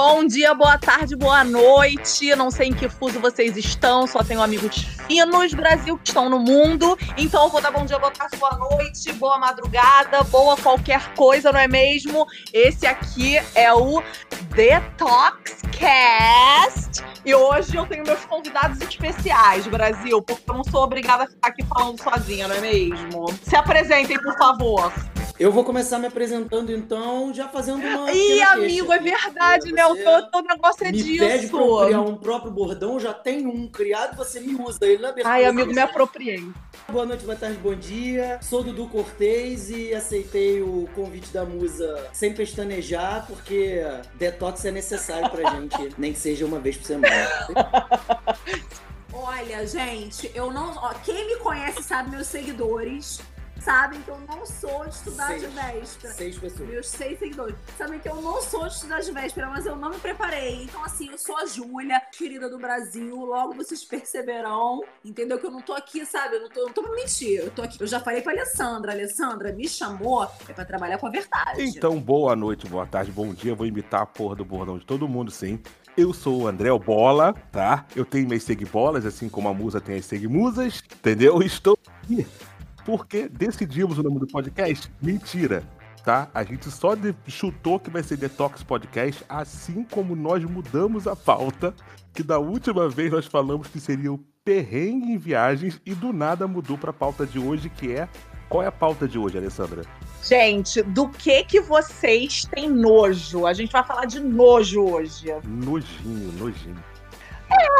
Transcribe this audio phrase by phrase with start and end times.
[0.00, 2.32] Bom dia, boa tarde, boa noite.
[2.36, 4.76] Não sei em que fuso vocês estão, só tenho amigos
[5.08, 6.96] finos Brasil que estão no mundo.
[7.16, 11.50] Então eu vou dar bom dia, boa tarde, boa noite, boa madrugada, boa qualquer coisa,
[11.50, 12.24] não é mesmo?
[12.52, 14.00] Esse aqui é o
[14.54, 17.04] Detox Cast.
[17.24, 21.48] E hoje eu tenho meus convidados especiais, Brasil, porque eu não sou obrigada a ficar
[21.48, 23.26] aqui falando sozinha, não é mesmo?
[23.42, 24.92] Se apresentem, por favor.
[25.38, 28.10] Eu vou começar me apresentando, então, já fazendo uma.
[28.10, 29.86] Ih, amigo, é verdade, né?
[29.86, 31.24] O teu, negócio é me disso.
[31.24, 35.00] pede pra eu criar um próprio bordão, já tenho um criado, você me usa ele
[35.00, 35.34] na abertura.
[35.34, 36.44] Ai, amigo, me apropriei.
[36.90, 38.40] Boa noite, boa tarde, bom dia.
[38.42, 43.80] Sou Dudu Cortez e aceitei o convite da musa sem pestanejar, porque
[44.14, 47.28] detox é necessário pra gente, nem que seja uma vez por semana.
[49.12, 50.74] Olha, gente, eu não.
[50.78, 53.20] Ó, quem me conhece sabe, meus seguidores
[53.62, 55.40] sabem que eu não sou de estudar Seis.
[55.42, 56.14] de véspera.
[56.14, 56.68] Seis pessoas.
[56.68, 59.90] Meus seis seguidores sabem que eu não sou de estudar de véspera, mas eu não
[59.90, 60.64] me preparei.
[60.64, 63.16] Então, assim, eu sou a Júlia, querida do Brasil.
[63.16, 65.38] Logo vocês perceberão, entendeu?
[65.38, 66.36] Que eu não tô aqui, sabe?
[66.36, 67.40] Eu não tô, eu não tô pra mentir.
[67.40, 67.80] Eu tô aqui.
[67.80, 68.92] Eu já falei pra Alessandra.
[68.92, 71.62] Alessandra me chamou é pra trabalhar com a verdade.
[71.62, 73.54] Então, boa noite, boa tarde, bom dia.
[73.54, 75.60] Vou imitar a porra do bordão de todo mundo, sim.
[75.96, 77.84] Eu sou o André o Bola, tá?
[77.96, 81.42] Eu tenho minhas seguibolas, assim como a musa tem as seguimusas, entendeu?
[81.42, 82.24] Estou aqui
[82.88, 84.90] porque decidimos o nome do podcast.
[85.02, 85.62] Mentira,
[86.02, 86.30] tá?
[86.32, 91.14] A gente só de- chutou que vai ser Detox Podcast, assim como nós mudamos a
[91.14, 91.74] pauta,
[92.14, 96.48] que da última vez nós falamos que seria o perrengue em viagens e do nada
[96.48, 98.08] mudou pra pauta de hoje, que é...
[98.48, 99.82] Qual é a pauta de hoje, Alessandra?
[100.24, 103.46] Gente, do que que vocês têm nojo?
[103.46, 105.26] A gente vai falar de nojo hoje.
[105.44, 106.82] Nojinho, nojinho.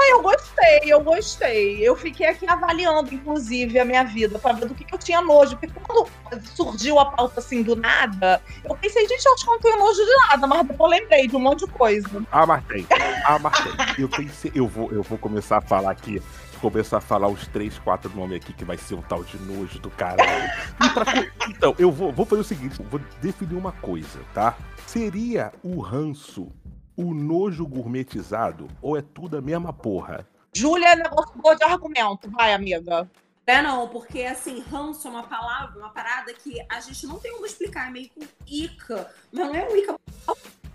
[0.08, 1.86] Eu gostei, eu gostei.
[1.86, 5.20] Eu fiquei aqui avaliando, inclusive, a minha vida, pra ver do que, que eu tinha
[5.20, 5.56] nojo.
[5.56, 6.08] Porque quando
[6.54, 10.04] surgiu a pauta assim do nada, eu pensei, gente, eu acho que não tenho nojo
[10.04, 12.26] de nada, mas depois lembrei de um monte de coisa.
[12.32, 12.86] Ah, mas tem.
[13.24, 14.04] Ah, mas tem.
[14.04, 16.22] Eu pensei, eu vou, eu vou começar a falar aqui.
[16.60, 19.78] Começar a falar os três, quatro nomes aqui que vai ser um tal de nojo
[19.78, 20.50] do caralho.
[20.92, 21.04] Pra
[21.48, 24.56] então, eu vou, vou fazer o seguinte: vou definir uma coisa, tá?
[24.84, 26.50] Seria o ranço
[26.98, 30.26] o nojo gourmetizado ou é tudo a mesma porra?
[30.52, 33.08] Júlia é negócio boa de argumento, vai, amiga.
[33.46, 37.32] É não, porque assim, ranço é uma palavra, uma parada que a gente não tem
[37.32, 39.96] como explicar, é meio com ica, mas não é um ica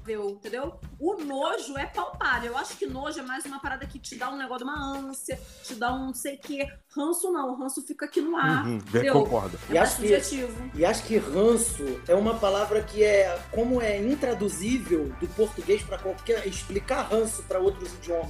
[0.03, 0.79] palpável, entendeu?
[0.99, 2.51] O nojo é palpável.
[2.51, 4.97] Eu acho que nojo é mais uma parada que te dá um negócio de uma
[4.97, 6.67] ânsia, te dá um não sei o quê.
[6.95, 8.65] Ranço não, ranço fica aqui no ar.
[8.65, 9.13] Uhum, entendeu?
[9.13, 9.57] concordo.
[9.69, 10.71] É E acho que- subjetivo.
[10.75, 15.97] E acho que ranço é uma palavra que é, como é intraduzível do português para
[15.97, 16.43] qualquer.
[16.47, 18.29] explicar ranço para outros idiomas.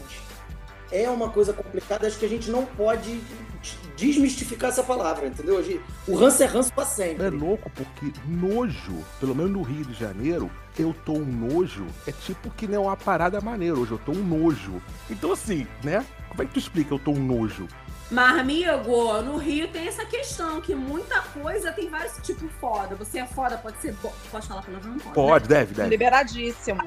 [0.93, 3.19] É uma coisa complicada, acho que a gente não pode
[3.97, 5.59] desmistificar essa palavra, entendeu?
[6.07, 7.25] O ranço é ranço para sempre.
[7.25, 12.11] É louco porque nojo, pelo menos no Rio de Janeiro, eu tô um nojo, é
[12.11, 13.75] tipo que nem uma parada maneira.
[13.75, 14.79] Hoje eu tô um nojo.
[15.09, 16.05] Então, assim, né?
[16.29, 17.67] Como é que tu explica eu tô um nojo?
[18.11, 22.95] Mas, amigo, no Rio tem essa questão que muita coisa tem vários tipos foda.
[22.95, 23.93] Você é foda, pode ser.
[23.93, 24.13] Bo...
[24.29, 24.91] Pode falar palavrão?
[24.91, 25.15] Não pode.
[25.15, 25.89] Pode, deve, deve.
[25.89, 26.81] Liberadíssimo.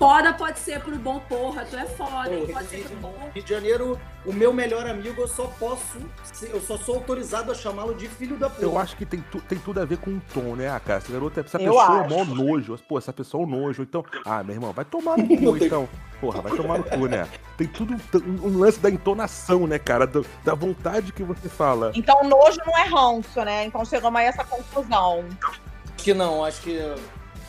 [0.00, 2.30] Foda pode ser pro bom porra, tu é foda.
[2.30, 3.30] Pô, pode ser pro bom.
[3.34, 5.98] Rio de Janeiro, o meu melhor amigo, eu só posso.
[6.42, 8.62] Eu só sou autorizado a chamá-lo de filho da puta.
[8.62, 11.00] Eu acho que tem, tu- tem tudo a ver com o tom, né, ah, cara?
[11.00, 12.08] Essa garota, essa Eu pessoa é acho.
[12.14, 12.78] mó nojo.
[12.88, 13.82] Pô, essa pessoa é um nojo.
[13.82, 15.86] Então, ah, meu irmão, vai tomar no cu, então.
[16.18, 17.28] Porra, vai tomar no cu, né?
[17.58, 20.06] Tem tudo um, um lance da entonação, né, cara?
[20.06, 21.92] Do- da vontade que você fala.
[21.94, 23.66] Então, nojo não é ranço, né?
[23.66, 25.26] Então chegamos a essa conclusão.
[25.44, 25.60] Acho
[25.98, 26.78] que não, acho que.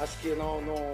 [0.01, 0.91] Acho que não, não,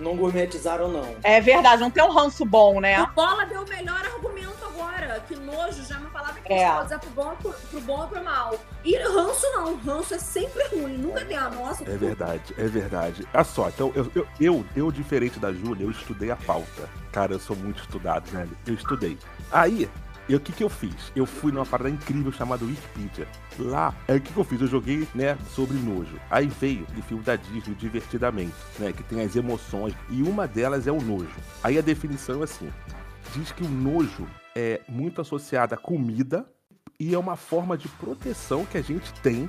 [0.00, 1.14] não gourmetizaram, não.
[1.22, 3.00] É verdade, não tem um ranço bom, né?
[3.02, 6.64] O Bola deu o melhor argumento agora, que nojo já é uma palavra que É.
[6.66, 8.54] a gente pode usar pro bom, pro, pro bom e pro mal.
[8.84, 11.84] E ranço não, ranço é sempre ruim, nunca tem a nossa.
[11.84, 13.26] É verdade, é verdade.
[13.32, 16.88] Olha só, então, eu, eu, eu, eu, diferente da Júlia, eu estudei a pauta.
[17.12, 18.50] Cara, eu sou muito estudado, velho.
[18.66, 19.18] Eu estudei.
[19.52, 19.90] Aí,
[20.28, 20.94] eu- o que que eu fiz?
[21.14, 23.26] Eu fui numa parada incrível chamada Wikipedia.
[23.58, 24.60] Lá, aí o que que eu fiz?
[24.60, 26.18] Eu joguei, né, sobre nojo.
[26.30, 29.94] Aí veio o filme da Disney, Divertidamente, né, que tem as emoções.
[30.08, 31.30] E uma delas é o nojo.
[31.62, 32.70] Aí a definição é assim.
[33.34, 34.26] Diz que o nojo
[34.56, 36.44] é muito associado à comida
[36.98, 39.48] e é uma forma de proteção que a gente tem,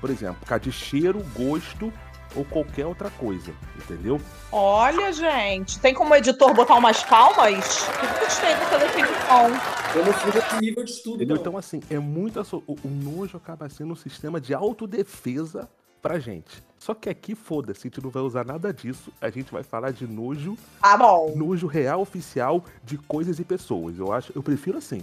[0.00, 1.92] por exemplo, por causa de cheiro, gosto
[2.36, 4.20] ou qualquer outra coisa, entendeu?
[4.52, 7.86] Olha, gente, tem como o editor botar umas palmas?
[7.88, 9.46] Eu gostei dessa definição.
[9.94, 11.16] Eu não fui nesse nível de estudo.
[11.16, 11.36] Entendeu?
[11.36, 11.40] não.
[11.42, 12.38] Então, assim, é muito.
[12.40, 15.68] asso- O, o nojo acaba sendo um sistema de autodefesa
[16.02, 16.62] pra gente.
[16.78, 19.10] Só que aqui, foda-se, a gente não vai usar nada disso.
[19.20, 21.32] A gente vai falar de nojo, Ah, bom.
[21.36, 23.98] nojo real oficial de coisas e pessoas.
[23.98, 25.00] Eu acho, eu prefiro assim.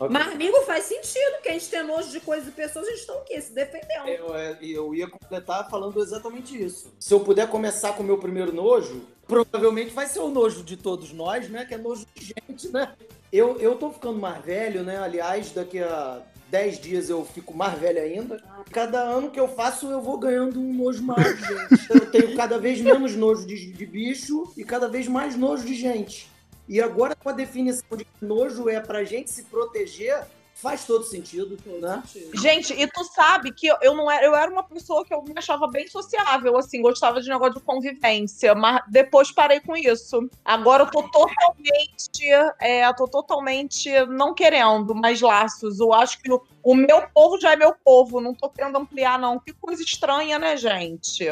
[0.00, 0.08] Ok.
[0.10, 3.06] Mas, amigo, faz sentido, porque a gente tem nojo de coisas e pessoas, a gente
[3.06, 3.40] tá o quê?
[3.40, 4.08] Se defendendo.
[4.08, 6.92] Eu, é, eu ia completar falando exatamente isso.
[7.00, 10.76] Se eu puder começar com o meu primeiro nojo, provavelmente vai ser o nojo de
[10.76, 11.64] todos nós, né?
[11.64, 12.94] Que é nojo de gente, né?
[13.32, 14.98] Eu, eu tô ficando mais velho, né?
[14.98, 18.42] Aliás, daqui a 10 dias eu fico mais velho ainda.
[18.70, 21.90] Cada ano que eu faço, eu vou ganhando um nojo de gente.
[21.90, 25.74] Eu tenho cada vez menos nojo de, de bicho e cada vez mais nojo de
[25.74, 26.30] gente.
[26.68, 31.04] E agora, com a definição de que nojo é pra gente se proteger, faz todo
[31.04, 32.02] sentido, né?
[32.34, 35.32] Gente, e tu sabe que eu não era, eu era uma pessoa que eu me
[35.36, 40.28] achava bem sociável, assim, gostava de negócio de convivência, mas depois parei com isso.
[40.44, 42.24] Agora eu tô totalmente,
[42.60, 45.78] é, eu tô totalmente não querendo mais laços.
[45.78, 49.18] Eu acho que o, o meu povo já é meu povo, não tô querendo ampliar,
[49.18, 49.38] não.
[49.38, 51.24] Que coisa estranha, né, gente?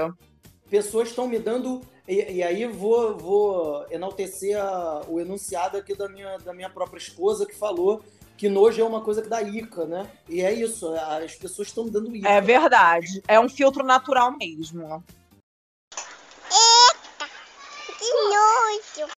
[0.71, 1.81] pessoas estão me dando.
[2.09, 6.99] E, e aí vou, vou enaltecer a- o enunciado aqui da minha, da minha própria
[6.99, 8.03] esposa que falou
[8.37, 10.11] que nojo é uma coisa que dá ica, né?
[10.29, 12.29] E é isso, as pessoas estão dando ica.
[12.29, 13.23] É verdade.
[13.27, 15.03] É um filtro natural mesmo.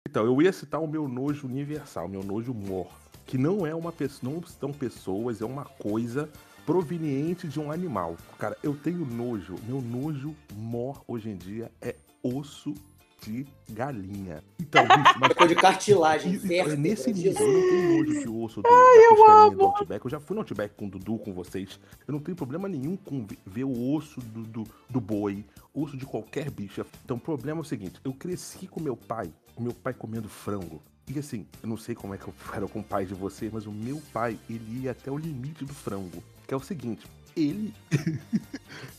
[0.09, 2.87] Então, eu ia citar o meu nojo universal, o meu nojo mor,
[3.25, 6.29] que não é uma pessoa, não são pessoas, é uma coisa
[6.65, 8.15] proveniente de um animal.
[8.37, 12.73] Cara, eu tenho nojo, meu nojo mor hoje em dia é osso
[13.25, 14.43] de galinha.
[14.59, 18.61] Então, bicho, mas coisa de cartilagem, é nesse nível, eu não tenho nojo de osso
[18.61, 20.05] do, da costelinha do Outback.
[20.05, 21.79] Eu já fui no Outback com o Dudu, com vocês.
[22.07, 25.43] Eu não tenho problema nenhum com ve- ver o osso do, do, do boi,
[25.73, 26.85] osso de qualquer bicho.
[27.03, 30.29] Então o problema é o seguinte, eu cresci com meu pai, o meu pai comendo
[30.29, 30.81] frango.
[31.07, 33.51] E assim, eu não sei como é que eu era com o pai de vocês,
[33.51, 36.23] mas o meu pai, ele ia até o limite do frango.
[36.45, 37.05] Que é o seguinte,
[37.35, 37.73] ele...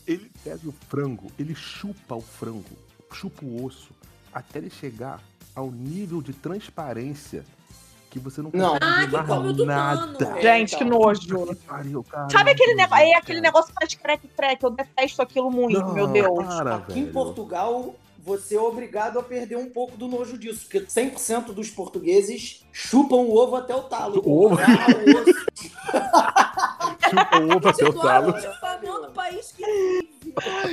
[0.05, 2.77] ele pega o frango, ele chupa o frango,
[3.13, 3.89] chupa o osso,
[4.33, 5.21] até ele chegar
[5.55, 7.43] ao nível de transparência
[8.09, 8.69] que você não Não.
[8.79, 10.37] consegue Ah, ver que o nada.
[10.37, 10.99] É, Gente, que então.
[10.99, 11.55] nojo.
[11.67, 12.79] Pariu, cara, Sabe aquele?
[12.81, 13.41] É aquele cara.
[13.41, 14.63] negócio que faz creque-creque.
[14.63, 16.45] Eu detesto aquilo muito, Não, meu Deus.
[16.45, 17.13] para, Aqui em velho.
[17.13, 22.65] Portugal, você é obrigado a perder um pouco do nojo disso, porque 100% dos portugueses
[22.73, 24.21] chupam o ovo até o talo.
[24.25, 24.57] O ovo?
[24.59, 25.39] Ah, o osso.
[27.09, 28.33] Chupa o ovo até o talo.
[28.33, 30.08] difamando o país que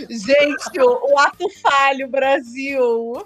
[0.08, 3.24] Gente, o, o ato falho, Brasil.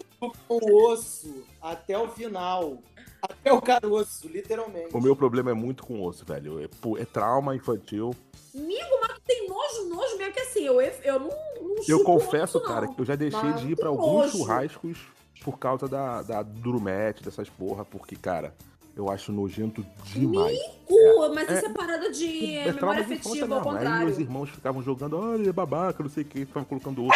[0.49, 2.79] o osso até o final.
[3.23, 4.97] Até o caroço, literalmente.
[4.97, 6.59] O meu problema é muito com osso, velho.
[6.61, 6.65] É,
[7.01, 8.15] é trauma infantil.
[8.55, 12.67] Amigo, mas tem nojo, nojo mesmo que assim, eu, eu não, não Eu confesso, osso,
[12.67, 12.95] cara, não.
[12.95, 14.39] que eu já deixei Mas de ir pra alguns nojo.
[14.39, 14.99] churrascos
[15.45, 18.55] por causa da, da durumete, dessas porra, porque, cara,
[18.97, 20.59] eu acho nojento demais.
[20.87, 23.71] Cu, mas É- isso é parada de É trauma memória afetiva, ao mesmo.
[23.71, 24.07] Aí contrário.
[24.07, 27.09] meus irmãos ficavam jogando, olha, ele é babaca, não sei o que, ficavam colocando no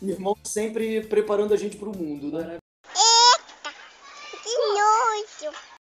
[0.00, 2.58] meu irmão sempre preparando a gente pro mundo, né?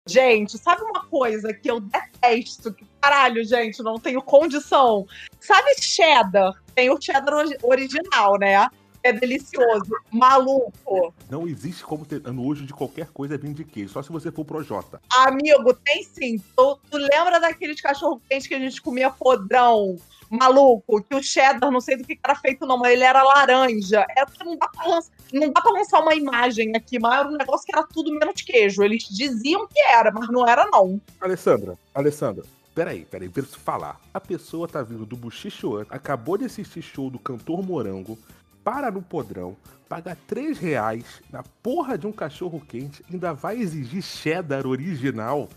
[0.08, 2.74] Gente, sabe uma coisa que eu detesto?
[2.74, 5.06] Que, caralho, gente, não tenho condição.
[5.40, 6.54] Sabe cheddar?
[6.74, 8.68] Tem o cheddar ori- original, né?
[9.04, 9.92] É delicioso.
[10.12, 11.14] Maluco.
[11.30, 14.46] Não existe como ter nojo de qualquer coisa vindo de queijo, só se você for
[14.46, 15.02] pro Jota.
[15.16, 16.38] Amigo, tem sim.
[16.38, 19.98] Tu, tu lembra daqueles cachorro-quente que a gente comia podrão?
[20.30, 24.06] Maluco, que o cheddar, não sei do que era feito, não, mas ele era laranja.
[24.16, 27.38] É não dá pra lançar, não dá pra lançar uma imagem aqui, mas era um
[27.38, 28.84] negócio que era tudo menos queijo.
[28.84, 31.02] Eles diziam que era, mas não era, não.
[31.20, 32.44] Alessandra, Alessandra,
[32.76, 34.00] peraí, peraí, preciso falar.
[34.14, 38.18] A pessoa tá vindo do Buchicho, acabou de assistir show do cantor Morango,
[38.64, 39.56] para no podrão,
[39.88, 45.50] paga 3 reais na porra de um cachorro quente, ainda vai exigir cheddar original.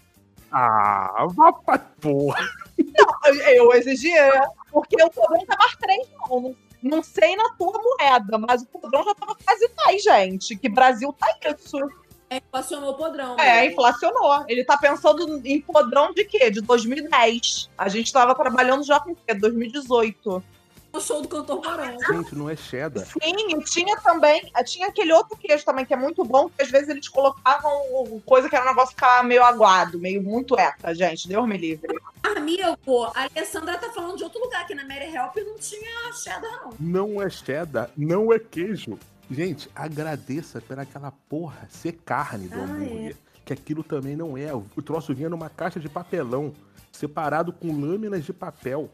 [0.50, 2.44] Ah, vá pra porra.
[3.54, 6.40] Eu exigia, porque o podrão tava três, não.
[6.40, 6.56] não.
[6.82, 10.56] Não sei na tua moeda, mas o podrão já tava quase 10, gente.
[10.56, 11.78] Que Brasil tá isso.
[12.28, 13.34] É, inflacionou o podrão.
[13.34, 13.66] É, né?
[13.66, 14.44] inflacionou.
[14.48, 16.50] Ele tá pensando em podrão de quê?
[16.50, 17.70] De 2010.
[17.78, 19.32] A gente tava trabalhando já com o quê?
[19.32, 20.42] 2018.
[20.92, 21.96] O show do cantor Morão.
[22.06, 23.06] Gente, não é cheddar.
[23.06, 24.52] Sim, e tinha também.
[24.66, 28.48] Tinha aquele outro queijo também, que é muito bom, que às vezes eles colocavam coisa
[28.48, 31.26] que era um negócio que ficava meio aguado, meio muito eca, gente.
[31.26, 31.88] Deus me livre.
[32.22, 32.76] Amigo,
[33.14, 36.74] a Alessandra tá falando de outro lugar, que na Mary Help não tinha cheddar, não.
[36.78, 38.98] Não é cheddar, não é queijo.
[39.30, 43.16] Gente, agradeça pela aquela porra ser carne do Ah, hambúrguer.
[43.44, 44.54] Que aquilo também não é.
[44.54, 46.54] O troço vinha numa caixa de papelão,
[46.92, 48.90] separado com lâminas de papel.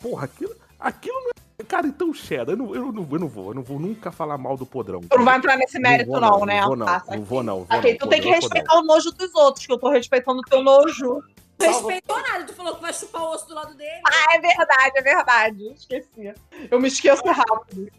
[0.00, 1.64] Porra, aquilo, aquilo não é.
[1.64, 4.38] Cara, então cheddar, eu não, eu, não, eu não vou, eu não vou nunca falar
[4.38, 5.00] mal do podrão.
[5.02, 6.60] Tu não vai entrar nesse mérito, vou, não, né?
[6.60, 7.64] Não vou não, Ah, não vou não.
[7.64, 7.98] Vou Ok, não.
[7.98, 10.62] tu tem que Podrão respeitar o nojo dos outros, que eu tô respeitando o teu
[10.62, 11.22] nojo.
[11.58, 12.44] Não respeitou nada.
[12.44, 14.00] Tu falou que vai chupar o osso do lado dele.
[14.06, 15.72] Ah, é verdade, é verdade.
[15.74, 16.34] Esqueci.
[16.70, 17.90] Eu me esqueço rápido.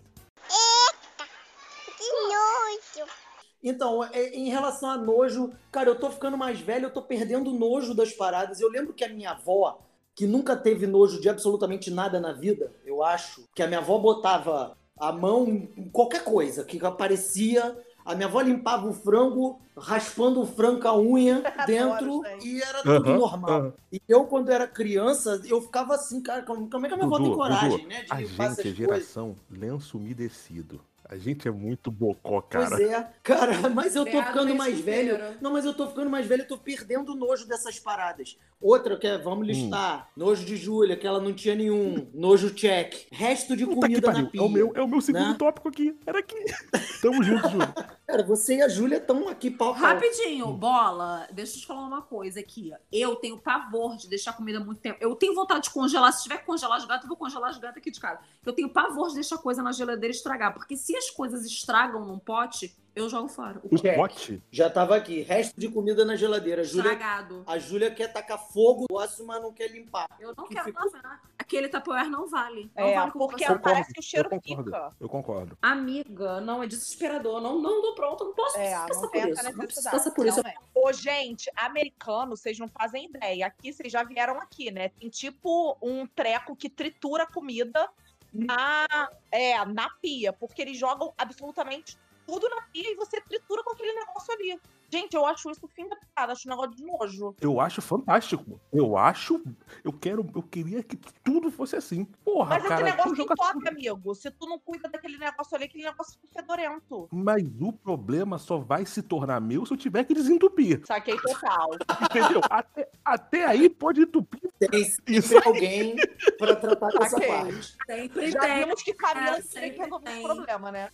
[3.64, 7.52] Então, é, em relação a nojo, cara, eu tô ficando mais velho, eu tô perdendo
[7.52, 8.60] o nojo das paradas.
[8.60, 9.80] Eu lembro que a minha avó,
[10.16, 13.98] que nunca teve nojo de absolutamente nada na vida, eu acho, que a minha avó
[13.98, 17.78] botava a mão em qualquer coisa que aparecia.
[18.04, 22.82] A minha avó limpava o frango, raspando o frango com a unha dentro e era
[22.82, 23.52] tudo Aham, normal.
[23.52, 23.74] aham.
[23.92, 27.20] E eu, quando era criança, eu ficava assim, cara, como é que a minha avó
[27.20, 28.02] tem coragem, Dudu, né?
[28.02, 28.76] De A gente é coisas.
[28.76, 30.82] geração lenço umedecido.
[31.12, 32.70] A gente é muito bocó, cara.
[32.70, 35.12] Pois é, cara, mas eu tô Terra ficando do mais velho.
[35.18, 35.38] chuveiro.
[35.42, 38.38] Não, mas eu tô ficando mais velho, eu tô perdendo o nojo dessas paradas.
[38.62, 39.22] Outra que é, Hum.
[39.24, 43.08] vamos listar, nojo de Júlia, que ela não tinha nenhum, nojo check.
[43.12, 44.40] Resto de Puta comida na pia.
[44.40, 45.36] É o meu, é o meu segundo né?
[45.38, 45.98] tópico aqui.
[46.06, 46.36] Era aqui.
[47.02, 47.74] Tamo junto, Júlio.
[48.08, 49.82] Cara, você e a Júlia estão aqui pau pau.
[49.84, 52.72] Rapidinho, bola, deixa eu te falar uma coisa aqui.
[52.92, 54.98] Eu tenho pavor de deixar comida muito tempo.
[55.02, 56.14] Eu tenho vontade de congelar.
[56.14, 58.20] Se tiver que congelar as gatas, eu vou congelar as gatas aqui de casa.
[58.46, 60.54] Eu tenho pavor de deixar coisa na geladeira estragar.
[60.54, 63.60] Porque se as coisas estragam num pote, eu jogo fora.
[63.64, 64.42] O O pote.
[64.52, 66.62] Já tava aqui, resto de comida na geladeira.
[66.62, 67.44] Estragado.
[67.48, 70.08] a Júlia quer tacar fogo no osso, mas não quer limpar.
[70.20, 72.70] Eu não Que quero ficou- nossa, Aquele Tupperware não vale.
[72.76, 74.64] Não É, vale porque você- Concordo, parece que o cheiro eu concordo.
[74.72, 74.92] fica.
[75.02, 75.58] Eu concordo.
[75.62, 77.42] Amiga, não, é desesperador.
[77.42, 78.24] Não, não dou pronto.
[78.26, 79.28] Não posso É, passar não por isso.
[79.28, 79.98] essa Não preciso necessidade.
[79.98, 80.42] passar por isso.
[80.44, 80.56] não é.
[80.76, 83.48] Ô, gente, americano, vocês não fazem ideia.
[83.48, 84.90] Aqui, vocês já vieram aqui, né?
[84.90, 87.90] Tem tipo um treco que tritura a comida
[88.34, 93.72] na, é, na pia, porque eles jogam absolutamente tudo na pia e você tritura com
[93.72, 94.60] aquele negócio ali.
[94.92, 97.36] Gente, eu acho isso o fim da piada, acho um negócio de nojo.
[97.40, 98.60] Eu acho fantástico.
[98.74, 99.42] Eu acho.
[99.84, 100.30] Eu quero.
[100.36, 102.04] Eu queria que tudo fosse assim.
[102.26, 102.76] Porra, Mas cara.
[102.76, 104.14] esse negócio não joga toca, amigo.
[104.16, 107.08] Se tu não cuida daquele negócio ali, aquele negócio fica fedorento.
[107.12, 110.82] Mas o problema só vai se tornar meu se eu tiver que desentupir.
[110.86, 111.70] Saquei total.
[112.04, 112.42] Entendeu?
[112.50, 114.42] até, até aí pode entupir.
[114.60, 115.96] Tem Isso alguém
[116.38, 117.78] pra tratar dessa parte.
[117.86, 118.60] Sempre Já tem.
[118.66, 120.90] vimos que Camila É, tem que resolver esse problema, né?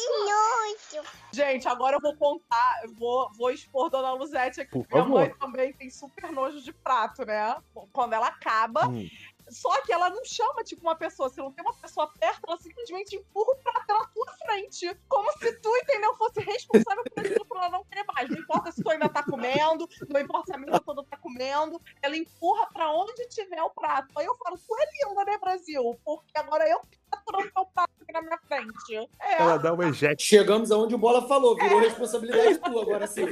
[0.00, 1.08] Que nojo.
[1.32, 4.70] Gente, agora eu vou contar, eu vou, vou expor Dona Luzete aqui.
[4.70, 5.20] Por Minha favor.
[5.20, 7.56] mãe também tem super nojo de prato, né?
[7.92, 8.88] Quando ela acaba.
[8.88, 9.08] Hum.
[9.50, 11.28] Só que ela não chama, tipo, uma pessoa.
[11.28, 14.98] Se não tem uma pessoa perto, ela simplesmente empurra o prato na tua frente.
[15.08, 18.28] Como se tu, entendeu, fosse responsável por aquilo pra ela não querer mais.
[18.30, 21.80] Não importa se tu ainda tá comendo, não importa se a menina toda tá comendo.
[22.02, 24.18] Ela empurra pra onde tiver o prato.
[24.18, 26.00] Aí eu falo, tu é linda, né, Brasil?
[26.04, 29.10] Porque agora eu que tô aturando teu prato aqui na minha frente.
[29.20, 29.42] É.
[29.42, 30.22] Ela dá um eject.
[30.22, 32.82] Chegamos aonde o Bola falou, virou responsabilidade tua.
[32.82, 33.24] Agora você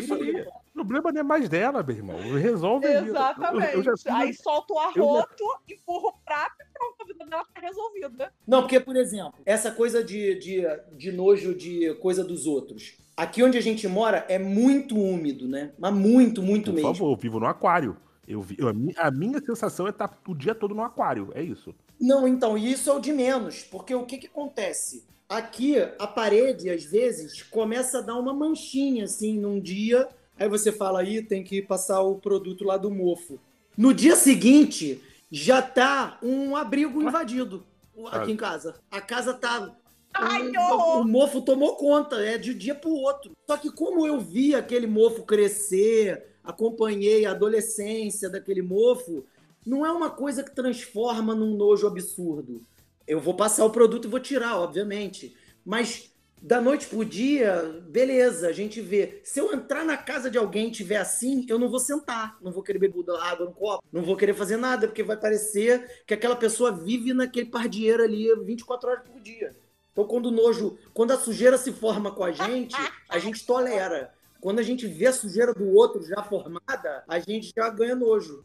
[0.83, 2.17] O problema não é mais dela, meu irmão.
[2.39, 2.95] Resolve aí.
[2.97, 3.75] Eu- Exatamente.
[3.75, 7.27] Eu, já fiz- Aí solta o já- arroto, empurra o prato e pronto, a vida
[7.27, 8.33] dela tá resolvida.
[8.47, 10.63] Não, porque, por exemplo, essa coisa de, de,
[10.97, 12.97] de nojo de coisa dos outros.
[13.17, 15.73] Aqui onde a gente mora é muito úmido, né?
[15.79, 16.95] Mas muito, muito Por mesmo.
[16.95, 17.97] favor, eu vivo no aquário.
[18.27, 21.31] Eu vi, eu- a, minha, a minha sensação é estar o dia todo no aquário.
[21.35, 21.75] É isso.
[22.01, 25.05] Não, então, e isso é o de menos, porque o que que acontece?
[25.29, 30.71] Aqui, a parede, às vezes, começa a dar uma manchinha, assim, num dia, aí você
[30.73, 33.39] fala, aí tem que passar o produto lá do mofo.
[33.77, 37.65] No dia seguinte, já tá um abrigo invadido
[38.13, 38.75] aqui em casa.
[38.91, 39.75] A casa tá...
[40.15, 43.33] Ai, o- o mofo tomou conta, é de um dia pro outro.
[43.47, 49.25] Só que como eu vi aquele mofo crescer, acompanhei a adolescência daquele mofo,
[49.67, 52.61] não é uma coisa que transforma num nojo absurdo.
[53.07, 55.37] Eu vou passar o produto e vou tirar, obviamente.
[55.65, 59.21] Mas da noite pro dia, beleza, a gente vê.
[59.25, 62.53] Se eu entrar na casa de alguém e tiver assim, eu não vou sentar, não
[62.53, 66.15] vou querer beber água no copo, não vou querer fazer nada, porque vai parecer que
[66.15, 69.57] aquela pessoa vive naquele pardieiro ali 24 horas por dia.
[69.93, 72.77] Então, quando o nojo, quando a sujeira se forma com a gente,
[73.09, 74.13] a gente tolera.
[74.41, 78.45] Quando a gente vê a sujeira do outro já formada, a gente já ganha nojo.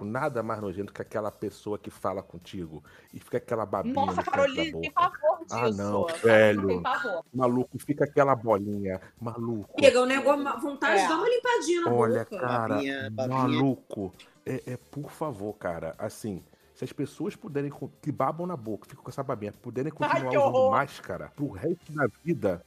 [0.00, 4.22] Nada mais nojento que aquela pessoa que fala contigo e fica aquela babinha no Nossa,
[4.54, 4.90] tem boca.
[4.94, 5.56] pavor disso.
[5.56, 6.82] Ah, não, velho.
[6.82, 7.24] pavor.
[7.32, 9.00] Maluco, fica aquela bolinha.
[9.20, 9.74] Maluco.
[9.80, 11.02] Chega, o negócio, vontade É.
[11.02, 12.38] de dar uma limpadinha na Olha, boca.
[12.38, 13.38] cara, Babinha, babinha.
[13.38, 14.12] maluco.
[14.44, 16.42] É, é, por favor, cara, assim,
[16.74, 20.30] se as pessoas puderem, que babam na boca, ficam com essa babinha, puderem Ai, continuar
[20.30, 20.70] que usando horror.
[20.72, 22.64] máscara pro resto da vida,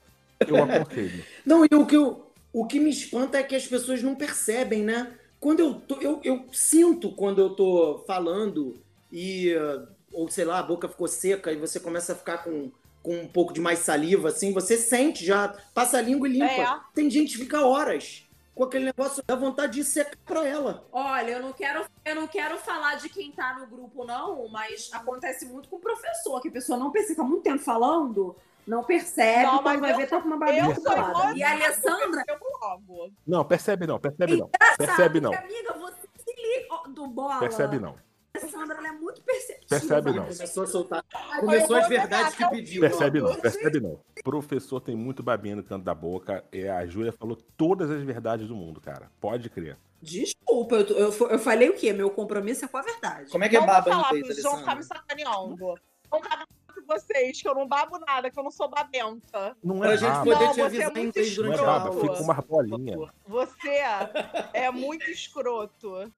[0.48, 1.24] eu aconselho.
[1.46, 4.84] Não, e o que, eu, o que me espanta é que as pessoas não percebem,
[4.84, 5.14] né?
[5.40, 5.96] Quando eu tô.
[6.02, 8.76] Eu, eu sinto quando eu tô falando
[9.12, 9.54] e.
[9.56, 12.72] uh, Ou sei lá, a boca ficou seca e você começa a ficar com,
[13.04, 16.46] com um pouco de mais saliva, assim, você sente já, passa a língua e limpa.
[16.46, 16.80] É.
[16.94, 20.88] Tem gente que fica horas com aquele negócio, dá vontade de secar pra ela.
[20.92, 24.90] Olha, eu não quero, eu não quero falar de quem tá no grupo, não, mas
[24.94, 28.34] acontece muito com o professor, que a pessoa não percebe, fica muito tempo falando,
[28.66, 31.38] não percebe, Não, quando mas vai eu ver, tá com uma colada.
[31.38, 32.24] E a Alessandra.
[33.28, 34.50] Não, percebe não, percebe não.
[34.78, 35.34] Percebe não.
[35.34, 37.40] amiga, você se liga do bola.
[37.40, 37.96] Percebe não.
[38.42, 39.68] Alessandra ela é muito perceptiva.
[39.70, 40.24] Percebe não.
[40.26, 41.06] Começou a soltar.
[41.40, 42.82] Começou as verdades pegar, que pediu.
[42.82, 44.00] Percebe não, percebe não.
[44.24, 46.44] Professor tem muito babinha no canto da boca.
[46.52, 49.12] É, a Júlia falou todas as verdades do mundo, cara.
[49.20, 49.78] Pode crer.
[50.02, 51.92] Desculpa, eu, eu, eu falei o quê?
[51.94, 53.32] Meu compromisso é com a verdade.
[53.32, 55.76] Como é que é baba falar, porque o João tá me sacaneando.
[56.12, 59.58] Não tá com vocês, que eu não babo nada, que eu não sou babenta.
[59.64, 61.64] Não Pra é gente baba, poder Não, te é avisar em inglês não durante é
[61.64, 61.88] a baba.
[61.90, 62.02] aula.
[62.02, 62.98] Fica com uma bolinha.
[63.28, 63.82] Você
[64.54, 66.12] é muito escroto.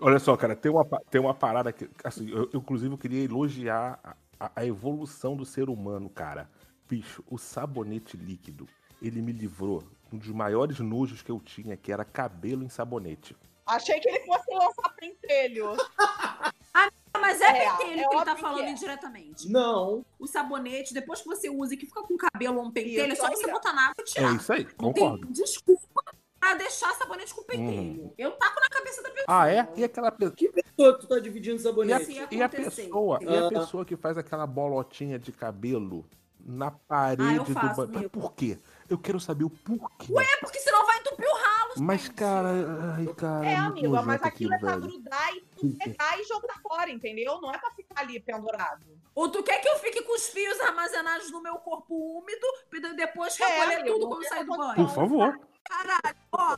[0.00, 3.98] Olha só, cara, tem uma, tem uma parada que, assim, eu, eu, inclusive, queria elogiar
[4.04, 6.50] a, a- a evolução do ser humano, cara.
[6.88, 8.66] Bicho, o sabonete líquido,
[9.00, 13.34] ele me livrou um dos maiores nojos que eu tinha, que era cabelo em sabonete.
[13.66, 15.72] Achei que ele fosse lançar pentelho.
[16.78, 18.70] Ah, Mas é, É, pentelho é que ele tá falando é.
[18.70, 19.48] indiretamente.
[19.50, 20.04] Não.
[20.18, 23.14] O sabonete, depois que você usa e que fica com cabelo ou um pentelho, é
[23.14, 24.36] só você botar na água e É tirar.
[24.36, 25.20] isso aí, concordo.
[25.22, 26.02] tem desculpa
[26.46, 28.12] pra deixar sabonete com pentelho.
[28.16, 29.24] Eu taco na cabeça da pessoa.
[29.28, 29.68] Ah, é?
[29.76, 30.36] E aquela pessoa.
[30.36, 32.18] Que pessoa que tu tá dividindo E sabonete?
[32.20, 33.48] assim E a pessoa, e a Ah.
[33.48, 36.06] pessoa que faz aquela bolotinha de cabelo
[36.38, 38.10] na Ah, parede do faço, banheiro.
[38.14, 38.58] Mas por quê?
[38.88, 40.12] Eu quero saber o porquê.
[40.16, 41.72] É porque senão vai entupir o ralo.
[41.78, 42.14] Mas, gente.
[42.14, 42.48] cara,
[42.96, 43.44] ai, cara.
[43.46, 44.82] É, muito amigo, mas aquilo é pra velho.
[44.82, 47.40] grudar e tu pegar e jogar fora, entendeu?
[47.40, 48.86] Não é pra ficar ali pendurado.
[49.14, 52.94] Ou tu quer que eu fique com os fios armazenados no meu corpo úmido e
[52.94, 54.74] depois É, recolher amigo, tudo quando sair do banho?
[54.76, 55.40] Por favor.
[55.68, 56.56] Caralho, ó.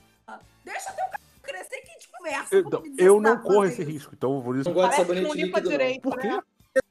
[0.65, 2.55] Deixa teu cabelo crescer que a gente conversa.
[2.55, 3.91] Eu, Não então, eu não corro esse isso.
[3.91, 4.15] risco.
[4.15, 4.69] Então, por isso.
[4.69, 5.71] Não gosto de sabonete limpa líquido, não.
[5.71, 6.29] direito, Por quê?
[6.29, 6.43] né?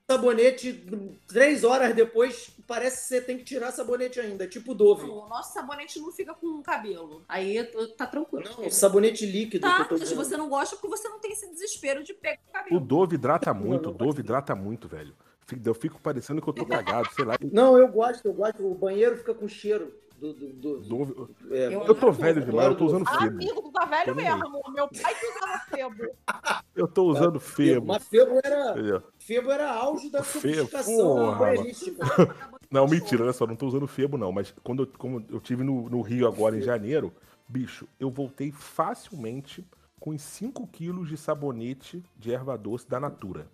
[0.10, 0.86] Sabonete,
[1.28, 4.46] três horas depois, parece que você tem que tirar sabonete ainda.
[4.46, 5.06] É tipo Dove.
[5.06, 7.24] Não, O nosso sabonete não fica com cabelo.
[7.28, 8.46] Aí eu- tá tranquilo.
[8.58, 10.24] Não, sabonete líquido Tá, que eu tô se dizendo.
[10.24, 12.80] você não gosta, porque você não tem esse desespero de pegar o O cabelo.
[12.80, 15.14] Dove hidrata muito, não o Dove hidrata muito, velho.
[15.64, 17.36] Eu fico parecendo que eu tô cagado, sei lá.
[17.54, 18.66] Não, eu gosto, eu gosto.
[18.66, 20.34] O banheiro fica com cheiro do.
[20.34, 21.34] do, do- Dove...
[21.52, 23.36] é, Eu- Eu tô velho demais, eu tô usando Ah, febo.
[23.36, 24.62] amigo, tu tá velho mesmo.
[24.74, 26.12] Meu pai que usava febo.
[26.76, 27.88] Eu tô usando febo.
[27.88, 28.76] Mas Febo era?
[29.18, 31.36] Febo era auge da sofisticação.
[32.70, 34.32] Não, mentira, olha só, não tô usando febo, não.
[34.32, 37.14] Mas quando eu, como eu tive no, no Rio agora em janeiro,
[37.48, 39.66] bicho, eu voltei facilmente
[40.00, 43.50] com uns 5 quilos de sabonete de erva doce da Natura.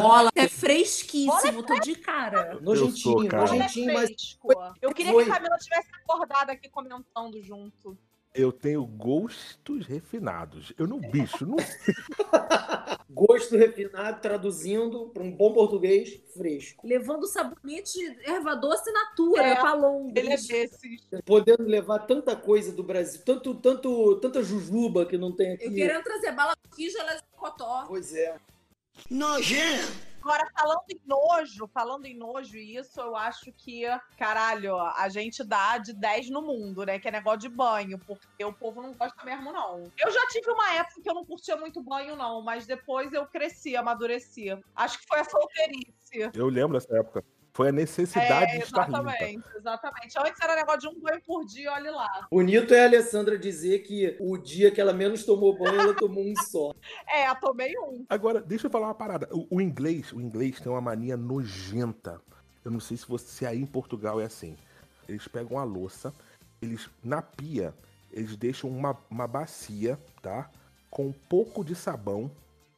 [0.00, 2.58] Bola é fresquíssimo, tô de cara.
[2.60, 3.44] Nojentinho, sou, cara.
[3.44, 4.48] Olha, é nojentinho, mas fresco.
[4.80, 5.24] Eu queria Foi.
[5.24, 7.96] que a Camila tivesse acordado aqui comentando junto.
[8.36, 10.72] Eu tenho gostos refinados.
[10.78, 11.56] Eu não, bicho, não
[13.08, 16.86] gosto refinado, traduzindo para um bom português, fresco.
[16.86, 20.22] Levando sabonete erva doce natura É, pra Londres.
[20.22, 21.08] Ele é desses.
[21.24, 25.64] Podendo levar tanta coisa do Brasil, tanto, tanto, tanta jujuba que não tem aqui.
[25.64, 27.86] Eu querendo trazer bala de gelas de cotó.
[27.88, 28.36] Pois é.
[30.26, 33.84] Agora, falando em nojo, falando em nojo, isso eu acho que,
[34.18, 36.98] caralho, a gente dá de 10 no mundo, né?
[36.98, 39.84] Que é negócio de banho, porque o povo não gosta mesmo, não.
[39.96, 43.24] Eu já tive uma época que eu não curtia muito banho, não, mas depois eu
[43.24, 44.46] cresci, amadureci.
[44.74, 46.32] Acho que foi a solteirice.
[46.34, 47.24] Eu lembro dessa época.
[47.56, 49.00] Foi a necessidade É, de estar limpa.
[49.00, 50.18] exatamente, exatamente.
[50.18, 52.28] Antes era negócio de um banho por dia, olha lá.
[52.30, 56.22] Bonito é a Alessandra dizer que o dia que ela menos tomou banho, ela tomou
[56.22, 56.74] um só.
[57.08, 58.04] É, tomei um.
[58.10, 59.26] Agora, deixa eu falar uma parada.
[59.32, 62.20] O, o inglês, o inglês tem uma mania nojenta.
[62.62, 64.54] Eu não sei se você se aí em Portugal é assim.
[65.08, 66.12] Eles pegam a louça,
[66.60, 67.72] eles na pia,
[68.12, 70.50] eles deixam uma, uma bacia, tá?
[70.90, 72.30] Com um pouco de sabão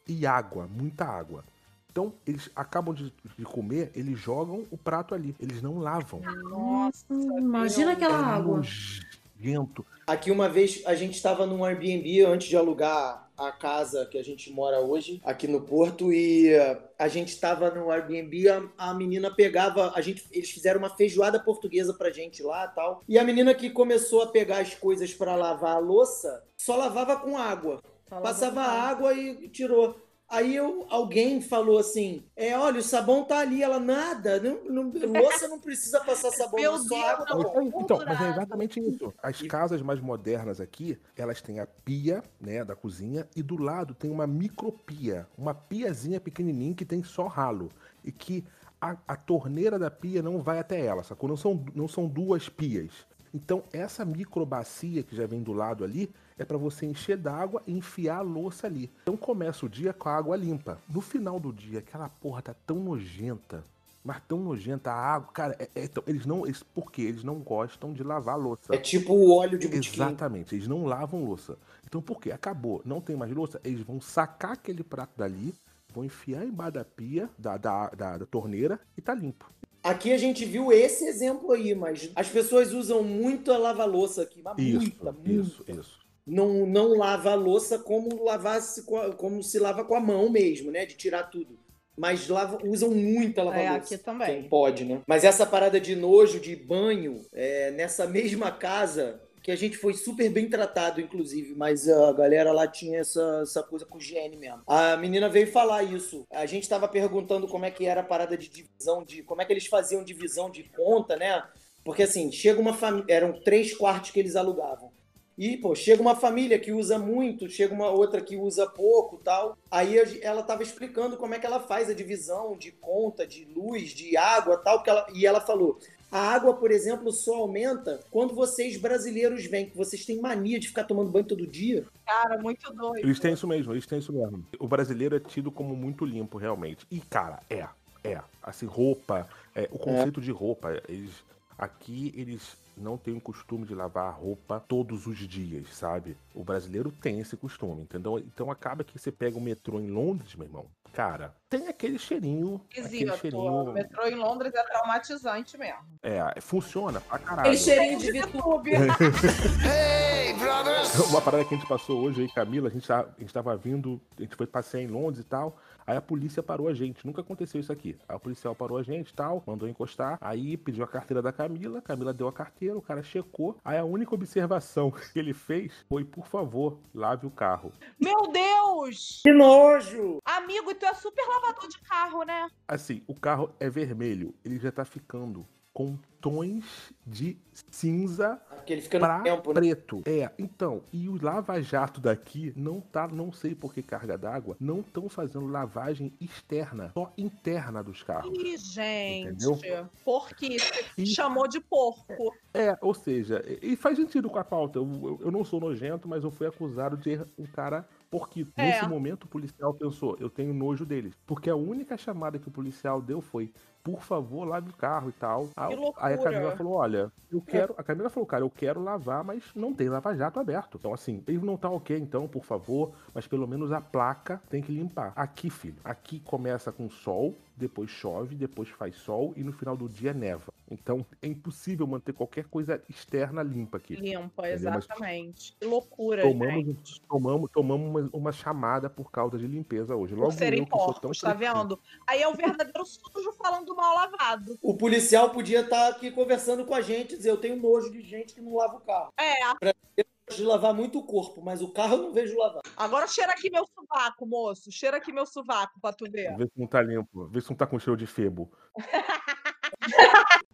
[0.07, 1.43] e água, muita água.
[1.91, 5.35] Então, eles acabam de, de comer, eles jogam o prato ali.
[5.41, 6.21] Eles não lavam.
[6.21, 7.05] Nossa.
[7.11, 8.57] Imagina meu aquela é água.
[8.57, 9.87] nojento.
[10.07, 14.25] Aqui uma vez a gente estava num Airbnb antes de alugar a casa que a
[14.25, 16.51] gente mora hoje, aqui no Porto, e
[16.99, 21.39] a gente estava no Airbnb, a, a menina pegava, a gente, eles fizeram uma feijoada
[21.39, 23.03] portuguesa pra gente lá e tal.
[23.09, 27.17] E a menina que começou a pegar as coisas para lavar a louça, só lavava
[27.17, 27.81] com água.
[28.09, 29.97] Passava água e tirou.
[30.29, 33.63] Aí eu, alguém falou assim: é, olha, o sabão tá ali.
[33.63, 37.63] Ela, nada, não, não, louça não precisa passar sabão, Meu só Deus, água tá bom.
[37.81, 39.15] Então, mas é exatamente isso.
[39.23, 43.95] As casas mais modernas aqui, elas têm a pia, né, da cozinha, e do lado
[43.95, 47.71] tem uma micropia, uma piazinha pequenininha que tem só ralo.
[48.05, 48.45] E que
[48.79, 51.27] a, a torneira da pia não vai até ela, sacou?
[51.29, 53.07] Não são, não são duas pias.
[53.33, 57.73] Então, essa microbacia que já vem do lado ali é para você encher d'água e
[57.77, 58.91] enfiar a louça ali.
[59.03, 60.79] Então, começa o dia com a água limpa.
[60.89, 63.65] No final do dia, aquela porra tá tão nojenta,
[64.05, 65.31] mas tão nojenta a água.
[65.33, 66.47] Cara, é- é- eles não.
[66.47, 67.03] Eles, por quê?
[67.03, 68.75] Eles não gostam de lavar a louça.
[68.75, 70.01] É tipo o óleo de botiquim.
[70.03, 71.59] Exatamente, eles não lavam louça.
[71.87, 72.31] Então, por quê?
[72.31, 75.53] Acabou, não tem mais louça, eles vão sacar aquele prato dali,
[75.93, 79.51] vão enfiar embaixo da pia, da, da, da, da torneira e tá limpo.
[79.83, 84.43] Aqui a gente viu esse exemplo aí, mas as pessoas usam muito a lava-louça aqui,
[84.43, 85.81] mas Isso, muita, isso, muita.
[85.81, 85.99] isso.
[86.29, 90.29] Não, não lava a louça como lavasse com a- como se lava com a mão
[90.31, 90.85] mesmo, né?
[90.87, 91.59] De tirar tudo.
[91.97, 94.43] Mas lava, usam muita lava É, aqui também.
[94.43, 95.01] Quem pode, né?
[95.07, 99.95] Mas essa parada de nojo, de banho, é, nessa mesma casa, que a gente foi
[99.95, 104.63] super bem tratado, inclusive, mas a galera lá tinha essa, essa coisa com higiene mesmo.
[104.67, 106.25] A menina veio falar isso.
[106.31, 109.45] A gente tava perguntando como é que era a parada de divisão, de como é
[109.45, 111.43] que eles faziam divisão de conta, né?
[111.85, 113.07] Porque assim, chega uma família.
[113.13, 114.93] Eram três quartos que eles alugavam.
[115.39, 119.57] E, pô, chega uma família que usa muito, chega uma outra que usa pouco tal.
[119.71, 123.91] Aí ela tava explicando como é que ela faz a divisão de conta, de luz,
[123.91, 124.83] de água tal.
[124.83, 125.79] Que ela, e ela falou:
[126.11, 130.67] a água, por exemplo, só aumenta quando vocês brasileiros vêm, que vocês têm mania de
[130.67, 131.87] ficar tomando banho todo dia.
[132.05, 133.07] Cara, muito doido.
[133.07, 134.45] Eles têm isso mesmo, eles têm isso mesmo.
[134.59, 136.85] O brasileiro é tido como muito limpo, realmente.
[136.91, 137.65] E, cara, é.
[138.03, 138.21] É.
[138.43, 141.13] Assim, roupa, é, o conceito de roupa, eles.
[141.57, 146.17] Aqui eles não têm o costume de lavar a roupa todos os dias, sabe?
[146.35, 148.19] O brasileiro tem esse costume, entendeu?
[148.19, 150.67] Então acaba que você pega o metrô em Londres, meu irmão.
[150.93, 152.61] Cara, tem aquele cheirinho.
[152.71, 153.13] Aquele Esquisito.
[153.13, 153.73] O cheirinho.
[153.73, 155.81] metrô em Londres é traumatizante mesmo.
[156.03, 157.41] É, funciona pra caralho.
[157.41, 158.17] Aquele cheirinho de.
[158.19, 158.71] YouTube.
[161.11, 163.57] Uma parada que a gente passou hoje aí, Camila, a gente, tá- a gente tava
[163.57, 165.57] vindo, a gente foi passear em Londres e tal.
[165.89, 167.07] Aí a polícia parou a gente.
[167.07, 167.97] Nunca aconteceu isso aqui.
[168.07, 170.19] Aí o policial parou a gente e tal, mandou encostar.
[170.21, 171.81] Aí pediu a carteira da Camila.
[171.81, 173.57] Camila deu a carteira, o cara checou.
[173.65, 177.73] Aí a única observação que ele fez foi: por favor, lave o carro.
[177.99, 179.23] Meu Deus!
[179.23, 180.19] Que nojo!
[180.27, 182.51] Amigo, tu é super lavador de carro, né?
[182.69, 184.35] Assim, o carro é vermelho.
[184.45, 185.47] Ele já tá ficando
[185.79, 187.39] com tons de
[187.71, 189.61] cinza Porque ele fica pra no tempo, né?
[189.61, 190.03] preto.
[190.05, 194.81] É, então, e o lava-jato daqui não tá, não sei por que carga d'água, não
[194.81, 198.37] estão fazendo lavagem externa, só interna dos carros.
[198.37, 199.29] Ih, gente.
[199.29, 199.89] Entendeu?
[200.05, 200.85] Porquice.
[200.99, 202.35] E- Chamou de porco.
[202.53, 204.81] É, ou seja, e faz sentido com a pauta.
[204.81, 208.53] Eu, eu- eu não sou nojento, mas eu fui acusado de um cara porquito.
[208.57, 208.63] É.
[208.63, 211.15] Nesse momento, o policial pensou, eu tenho nojo deles.
[211.27, 215.13] Porque a única chamada que o policial deu foi, por favor, lave o carro e
[215.13, 215.49] tal.
[215.57, 217.75] Aí- a Camila falou, olha, eu quero...
[217.77, 220.77] A Camila falou, cara, eu quero lavar, mas não tem lava-jato aberto.
[220.79, 224.63] Então, assim, ele não tá ok, então, por favor, mas pelo menos a placa tem
[224.63, 225.13] que limpar.
[225.17, 229.89] Aqui, filho, aqui começa com sol, depois chove, depois faz sol e no final do
[229.89, 230.53] dia neva.
[230.71, 233.97] Então, é impossível manter qualquer coisa externa limpa aqui.
[233.97, 234.71] Limpa, Entendeu?
[234.71, 235.57] Mas exatamente.
[235.59, 237.01] Que loucura, Tomamos, gente.
[237.03, 240.15] tomamos, tomamos uma, uma chamada por causa de limpeza hoje.
[240.15, 241.81] Logo Por serem eu porcos, tá vendo?
[242.07, 244.59] Aí é o verdadeiro sujo falando mal lavado.
[244.63, 248.35] O policial podia estar aqui conversando com a gente, dizer, eu tenho nojo de gente
[248.35, 249.13] que não lava o carro.
[249.19, 252.63] É, Gosto de lavar muito o corpo, mas o carro eu não vejo lavar.
[252.77, 254.71] agora cheira aqui meu sovaco, moço.
[254.71, 256.37] Cheira aqui meu sovaco pra tu ver.
[256.37, 257.27] Vê se não tá limpo.
[257.29, 258.51] Vê se não tá com cheiro de febo.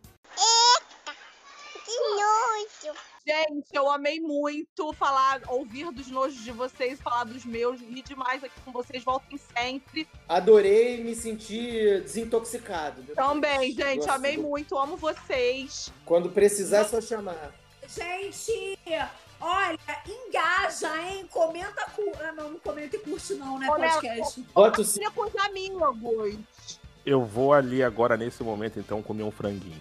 [3.27, 8.45] Gente, eu amei muito falar, ouvir dos nojos de vocês, falar dos meus, ri demais
[8.45, 9.03] aqui com vocês.
[9.03, 10.07] Voltem sempre.
[10.29, 13.03] Adorei me sentir desintoxicado.
[13.15, 15.91] Também, gente, Gosto amei do- muito, amo vocês.
[16.05, 17.55] Quando precisar, é só chamar.
[17.89, 18.79] Gente,
[19.45, 21.29] olha, engaja, hein?
[21.31, 22.03] Comenta, cu...
[22.21, 24.41] ah, não, não comenta e curte não, né, Olha, podcast.
[24.55, 26.39] Bota o Queria com os amigos.
[27.05, 29.81] Eu vou ali agora, nesse momento, então, comer um franguinho.